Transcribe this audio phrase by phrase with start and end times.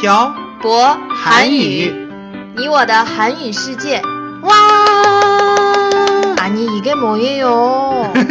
[0.00, 1.90] 漂博韩语，
[2.56, 4.00] 你我的韩语世界。
[4.42, 4.54] 와!
[6.38, 8.12] 아니 이게 뭐예요?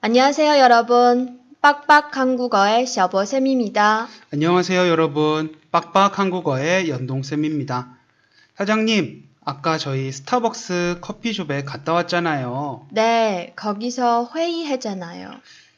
[0.00, 1.38] 안녕하세요 여러분.
[1.60, 4.08] 빡빡 한국어의 셔버쌤입니다.
[4.32, 5.54] 안녕하세요, 여러분.
[5.70, 7.98] 빡빡 한국어의 연동쌤입니다.
[8.56, 12.85] 사장님, 아까 저희 스타벅스 커피숍에 갔다 왔잖아요.
[12.91, 15.31] 네, 거기서 회의했잖아요.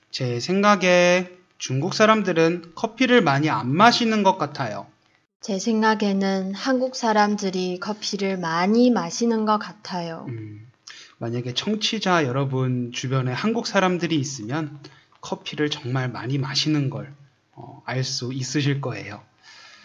[0.09, 4.87] 제 생각에 중국 사람들은 커피를 많이 안 마시는 것 같아요.
[5.39, 10.25] 제 생각에는 한국 사람들이 커피를 많이 마시는 것 같아요.
[10.29, 10.67] 음,
[11.19, 14.79] 만약에 청취자 여러분 주변에 한국 사람들이 있으면
[15.21, 17.13] 커피를 정말 많이 마시는 걸
[17.51, 19.21] 어, 알 수 있으실 거예요.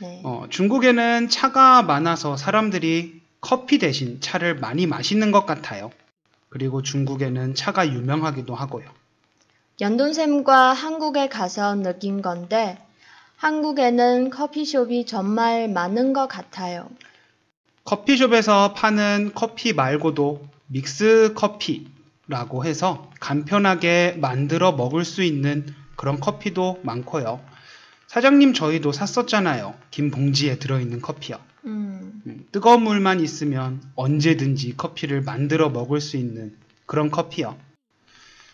[0.00, 0.22] 네.
[0.24, 5.90] 어, 중국에는 차가 많아서 사람들이 커피 대신 차를 많이 마시는 것 같아요.
[6.48, 8.86] 그리고 중국에는 차가 유명하기도 하고요.
[9.82, 12.78] 연돈샘과 한국에 가서 느낀 건데,
[13.36, 16.88] 한국에는 커피숍이 정말 많은 것 같아요.
[17.84, 25.66] 커피숍에서 파는 커피 말고도 믹스 커피라고 해서 간편하게 만들어 먹을 수 있는
[25.96, 27.42] 그런 커피도 많고요.
[28.06, 29.74] 사장님 저희도 샀었잖아요.
[29.90, 31.38] 긴 봉지에 들어있는 커피요.
[32.54, 37.56] 뜨거운 물만 있으면 언제든지 커피를 만들어 먹을 수 있는 그런 커피요.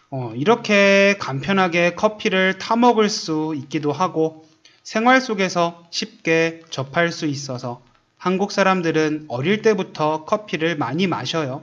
[0.08, 4.48] 어, 이렇게 간편하게 커피를 타 먹을 수 있기도 하고
[4.82, 7.82] 생활 속에서 쉽게 접할 수 있어서
[8.16, 11.62] 한국 사람들은 어릴 때부터 커피를 많이 마셔요.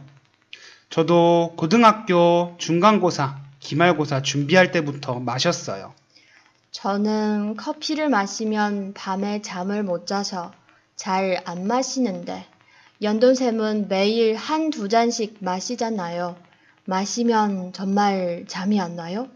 [0.91, 5.91] 저도 고등학교 중간고사, 기말고사 준비할 때부터 마셨어요.
[6.69, 10.51] 저는 커피를 마시면 밤에 잠을 못 자서
[10.97, 12.45] 잘 안 마시는데,
[13.01, 16.35] 연돈샘은 매일 한 두 잔씩 마시잖아요.
[16.85, 19.29] 마시면 정말 잠이 안 나요?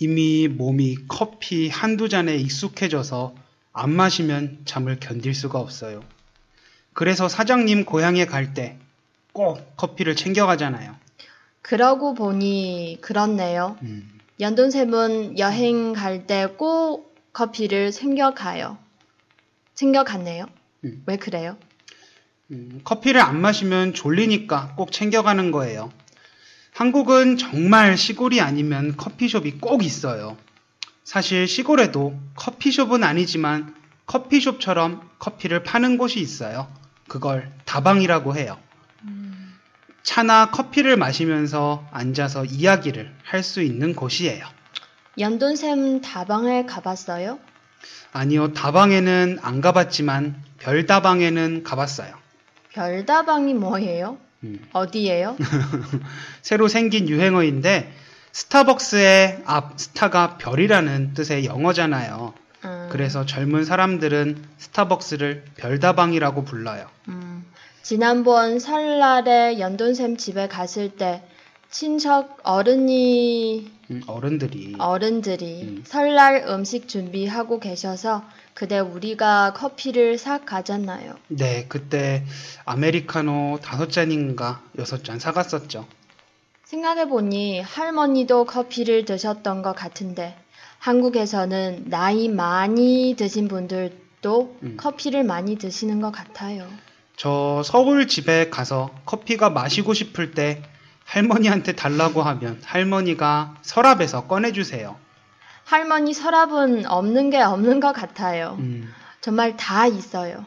[0.00, 3.34] 이미 몸이 커피 한두 잔에 익숙해져서
[3.72, 6.02] 안 마시면 잠을 견딜 수가 없어요.
[6.92, 8.76] 그래서 사장님 고향에 갈 때
[9.32, 10.94] 꼭 커피를 챙겨가잖아요.
[11.62, 13.78] 그러고 보니 그렇네요.
[13.82, 18.76] 음, 연돈샘은 여행 갈 때 꼭 커피를 챙겨가요.
[19.74, 20.46] 챙겨갔네요.
[20.84, 21.02] 음.
[21.06, 21.56] 왜 그래요?
[22.50, 25.90] 음, 커피를 안 마시면 졸리니까 꼭 챙겨가는 거예요.
[26.72, 30.36] 한국은 정말 시골이 아니면 커피숍이 꼭 있어요.
[31.04, 33.74] 사실 시골에도 커피숍은 아니지만
[34.06, 36.68] 커피숍처럼 커피를 파는 곳이 있어요.
[37.08, 38.58] 그걸 다방이라고 해요.
[40.02, 44.44] 차나 커피를 마시면서 앉아서 이야기를 할 수 있는 곳이에요.
[45.18, 47.38] 연돈샘 다방에 가봤어요?
[48.12, 52.14] 아니요, 다방에는 안 가봤지만 별다방에는 가봤어요.
[52.72, 54.18] 별다방이 뭐예요?
[54.44, 55.36] 음, 어디예요?
[56.40, 57.92] 새로 생긴 유행어인데
[58.32, 62.32] 스타벅스의 앞 스타가 별이라는 뜻의 영어잖아요.
[62.64, 66.86] 음, 그래서 젊은 사람들은 스타벅스를 별다방이라고 불러요.
[67.08, 67.44] 음,
[67.82, 71.22] 지난번 설날에 연돈샘 집에 갔을 때
[71.72, 75.82] 친척 어른이 음, 어른들이 어른들이 음.
[75.86, 78.22] 설날 음식 준비하고 계셔서
[78.52, 81.14] 그때 우리가 커피를 사 가잖아요.
[81.28, 82.24] 네 그때
[82.66, 85.86] 아메리카노 다섯 잔인가 여섯 잔 사갔었죠.
[86.64, 90.36] 생각해보니 할머니도 커피를 드셨던 것 같은데
[90.78, 94.76] 한국에서는 나이 많이 드신 분들도 음.
[94.76, 96.68] 커피를 많이 드시는 것 같아요.
[97.16, 100.62] 저 서울 집에 가서 커피가 마시고 싶을 때
[101.04, 104.96] 할머니한테 달라고 하면 할머니가 서랍에서 꺼내주세요.
[105.64, 108.56] 할머니 서랍은 없는 게 없는 것 같아요.
[108.60, 110.44] 음, 정말 다 있어요.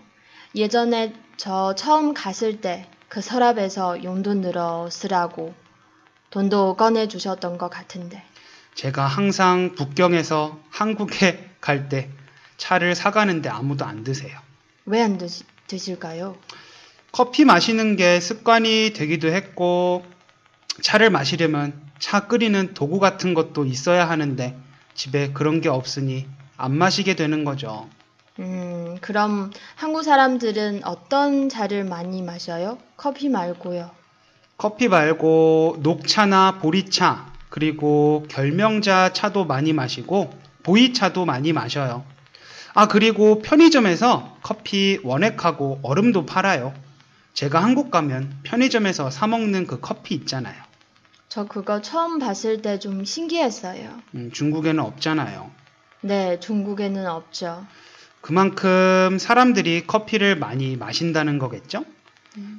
[0.55, 5.53] 예전에 저 처음 갔을 때 그 서랍에서 용돈 늘어 쓰라고
[6.31, 8.21] 돈도 꺼내주셨던 것 같은데.
[8.73, 12.09] 제가 항상 북경에서 한국에 갈 때
[12.57, 14.37] 차를 사가는데 아무도 안 드세요.
[14.85, 15.17] 왜 안
[15.67, 16.35] 드실까요?
[17.13, 20.03] 커피 마시는 게 습관이 되기도 했고
[20.81, 24.57] 차를 마시려면 차 끓이는 도구 같은 것도 있어야 하는데
[24.93, 26.27] 집에 그런 게 없으니
[26.57, 27.89] 안 마시게 되는 거죠.
[28.39, 32.77] 음, 그럼 한국 사람들은 어떤 차를 많이 마셔요?
[32.97, 33.91] 커피 말고요.
[34.57, 40.33] 커피 말고 녹차나 보리차 그리고 결명자 차도 많이 마시고
[40.63, 42.03] 보이차도 많이 마셔요.
[42.73, 46.73] 아 그리고 편의점에서 커피 원액하고 얼음도 팔아요.
[47.33, 50.55] 제가 한국 가면 편의점에서 사 먹는 그 커피 있잖아요.
[51.35, 53.89] 저 그거 처음 봤을 때 좀 신기했어요.
[54.13, 55.51] 음, 중국에는 없잖아요.
[55.99, 57.65] 네, 중국에는 없죠.
[58.21, 61.83] 그만큼 사람들이 커피를 많이 마신다는 거겠죠?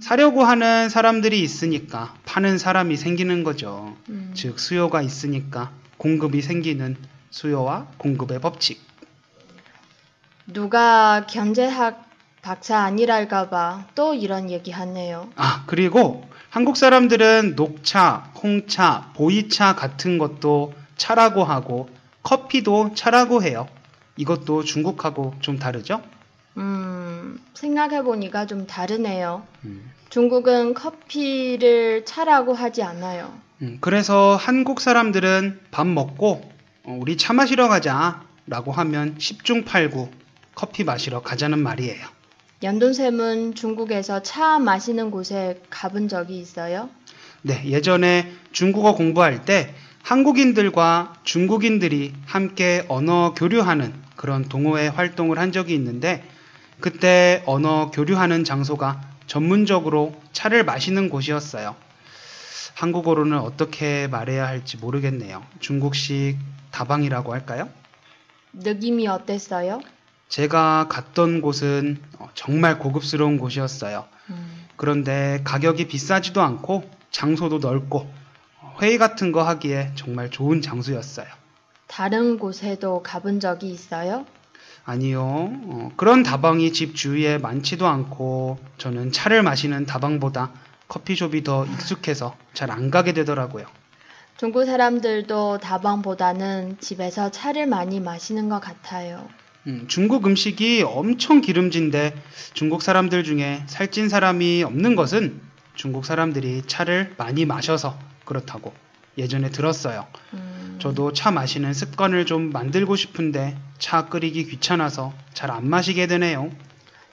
[0.02, 3.96] 사려고 하는 사람들이 있으니까 파는 사람이 생기는 거죠.
[4.10, 4.32] 음.
[4.34, 6.96] 즉 수요가 있으니까 공급이 생기는
[7.30, 8.78] 수요와 공급의 법칙.
[10.46, 12.04] 누가 경제학
[12.42, 15.30] 박사 아니랄까봐 또 이런 얘기 하네요.
[15.36, 21.90] 아, 그리고 한국 사람들은 녹차, 홍차, 보이차 같은 것도 차라고 하고
[22.22, 23.68] 커피도 차라고 해요.
[24.16, 26.02] 이것도 중국하고 좀 다르죠?
[26.56, 29.46] 음, 생각해보니까 좀 다르네요.
[29.66, 29.92] 음.
[30.08, 33.34] 중국은 커피를 차라고 하지 않아요.
[33.60, 36.50] 음, 그래서 한국 사람들은 밥 먹고
[36.84, 40.08] 어, 우리 차 마시러 가자 라고 하면 10중 8구
[40.54, 42.15] 커피 마시러 가자는 말이에요.
[42.62, 46.88] 연돈샘은 중국에서 차 마시는 곳에 가본 적이 있어요?
[47.42, 55.74] 네, 예전에 중국어 공부할 때 한국인들과 중국인들이 함께 언어 교류하는 그런 동호회 활동을 한 적이
[55.74, 56.24] 있는데
[56.80, 61.76] 그때 언어 교류하는 장소가 전문적으로 차를 마시는 곳이었어요.
[62.74, 65.42] 한국어로는 어떻게 말해야 할지 모르겠네요.
[65.60, 66.38] 중국식
[66.70, 67.68] 다방이라고 할까요?
[68.52, 69.80] 느낌이 어땠어요?
[70.28, 74.04] 제가 갔던 곳은 어, 정말 고급스러운 곳이었어요.
[74.30, 78.10] 음, 그런데 가격이 비싸지도 않고 장소도 넓고
[78.82, 81.26] 회의 같은 거 하기에 정말 좋은 장소였어요.
[81.86, 84.26] 다른 곳에도 가본 적이 있어요?
[84.84, 85.22] 아니요.
[85.22, 90.50] 어, 그런 다방이 집 주위에 많지도 않고 저는 차를 마시는 다방보다
[90.88, 93.66] 커피숍이 더 익숙해서 잘 안 가게 되더라고요.
[94.36, 99.26] 중국 사람들도 다방보다는 집에서 차를 많이 마시는 것 같아요.
[99.66, 102.14] 음, 중국 음식이 엄청 기름진데
[102.54, 105.40] 중국 사람들 중에 살찐 사람이 없는 것은
[105.74, 108.72] 중국 사람들이 차를 많이 마셔서 그렇다고
[109.18, 110.06] 예전에 들었어요.
[110.34, 116.50] 음, 저도 차 마시는 습관을 좀 만들고 싶은데 차 끓이기 귀찮아서 잘 안 마시게 되네요.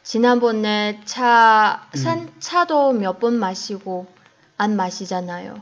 [0.03, 1.97] 지난번에 차, 음.
[1.97, 4.07] 산, 차도 몇 번 마시고
[4.57, 5.61] 안 마시잖아요.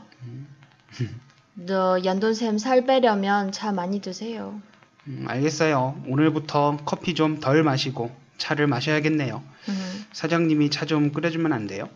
[1.54, 4.60] 너 연돈샘 살 빼려면 차 많이 드세요.
[5.08, 6.02] 음, 알겠어요.
[6.06, 9.42] 오늘부터 커피 좀 덜 마시고 차를 마셔야겠네요.
[9.68, 11.88] 음, 사장님이 차 좀 끓여주면 안 돼요?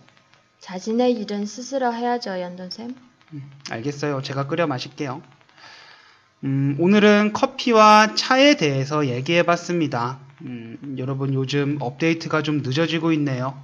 [0.61, 2.95] 자신의 일은 스스로 해야죠, 연돈샘.
[3.71, 4.23] 알겠어요.
[4.23, 5.23] 제가 끓여 마실게요.
[6.45, 10.19] 음, 오늘은 커피와 차에 대해서 얘기해 봤습니다.
[10.43, 13.61] 음, 여러분 요즘 업데이트가 좀 늦어지고 있네요.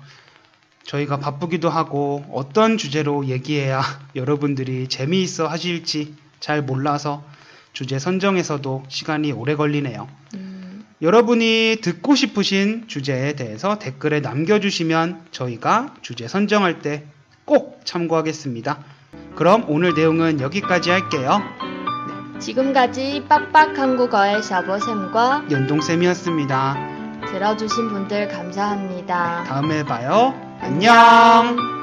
[0.84, 3.82] 저희가 바쁘기도 하고 어떤 주제로 얘기해야
[4.16, 7.24] 여러분들이 재미있어 하실지 잘 몰라서
[7.72, 10.08] 주제 선정에서도 시간이 오래 걸리네요.
[10.34, 17.04] 음, 여러분이 듣고 싶으신 주제에 대해서 댓글에 남겨주시면 저희가 주제 선정할 때
[17.44, 18.78] 꼭 참고하겠습니다.
[19.34, 21.40] 그럼 오늘 내용은 여기까지 할게요.
[22.38, 26.76] 지금까지 빡빡 한 국어의 샤버샘과 연동쌤이었습니다.
[27.26, 29.44] 들어주신 분들 감사합니다.
[29.44, 30.34] 다음에 봐요.
[30.60, 31.81] 안녕!